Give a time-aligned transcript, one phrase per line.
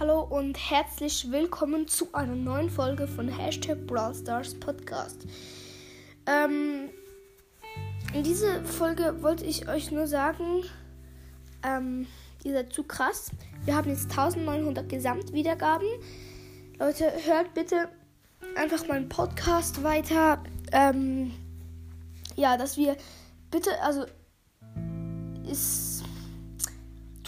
[0.00, 5.24] und herzlich willkommen zu einer neuen Folge von Hashtag Brawl Stars Podcast.
[6.26, 6.90] Ähm,
[8.12, 10.64] in dieser Folge wollte ich euch nur sagen,
[11.62, 12.06] ähm,
[12.42, 13.30] ihr seid zu krass.
[13.64, 15.88] Wir haben jetzt 1900 Gesamtwiedergaben.
[16.78, 17.88] Leute, hört bitte
[18.56, 20.42] einfach meinen Podcast weiter.
[20.72, 21.32] Ähm,
[22.36, 22.96] ja, dass wir
[23.50, 24.04] bitte, also
[25.50, 26.03] ist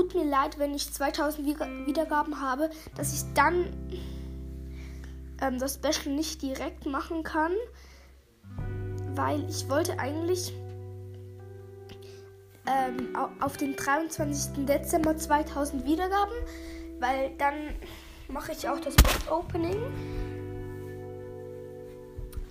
[0.00, 1.46] tut mir leid, wenn ich 2000
[1.86, 3.66] Wiedergaben habe, dass ich dann
[5.42, 7.52] ähm, das Special nicht direkt machen kann,
[9.14, 10.54] weil ich wollte eigentlich
[12.66, 14.64] ähm, auf den 23.
[14.64, 16.34] Dezember 2000 Wiedergaben,
[16.98, 17.54] weil dann
[18.28, 19.76] mache ich auch das Box Opening.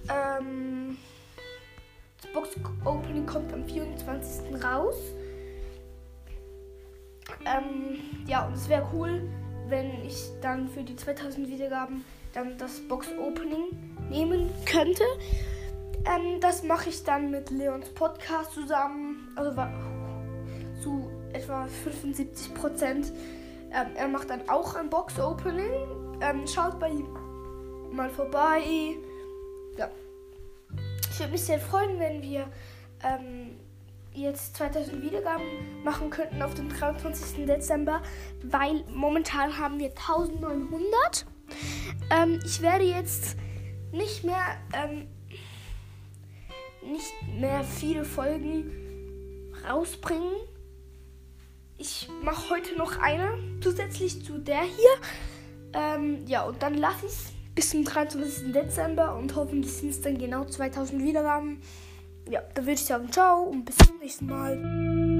[0.07, 0.97] Ähm,
[2.21, 2.49] das Box
[2.85, 4.63] Opening kommt am 24.
[4.63, 4.97] raus.
[7.45, 9.29] Ähm, ja, und es wäre cool,
[9.67, 15.03] wenn ich dann für die 2000 Wiedergaben dann das Box Opening nehmen könnte.
[16.05, 19.51] Ähm, das mache ich dann mit Leons Podcast zusammen, also
[20.81, 23.11] zu etwa 75 Prozent.
[23.71, 25.71] Ähm, er macht dann auch ein Box Opening.
[26.21, 27.07] Ähm, schaut bei ihm
[27.91, 28.61] mal vorbei.
[29.77, 29.89] Ja.
[31.11, 32.47] Ich würde mich sehr freuen, wenn wir
[33.03, 33.57] ähm,
[34.13, 37.45] jetzt 2000 Wiedergaben machen könnten auf dem 23.
[37.45, 38.01] Dezember,
[38.43, 41.25] weil momentan haben wir 1900.
[42.11, 43.35] Ähm, ich werde jetzt
[43.91, 45.07] nicht mehr ähm,
[46.83, 48.71] nicht mehr viele Folgen
[49.67, 50.33] rausbringen.
[51.77, 55.73] Ich mache heute noch eine zusätzlich zu der hier.
[55.73, 58.53] Ähm, ja, und dann lasse ich es bis zum 23.
[58.53, 61.61] Dezember und hoffentlich sind es dann genau 2000 Wiedergaben
[62.29, 65.18] ja, dann würde ich sagen, ciao und bis zum nächsten Mal.